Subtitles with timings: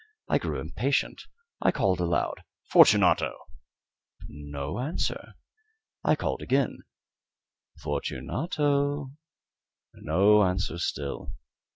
[0.27, 1.27] I grew impatient.
[1.61, 2.39] I called aloud
[2.71, 3.37] "Fortunato!"
[4.27, 5.33] No answer.
[6.03, 6.79] I called again
[7.83, 9.11] "Fortunato"
[9.93, 11.33] No answer still.